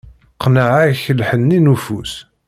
[0.35, 2.13] Qqneɣ-ak lḥenni n ufus.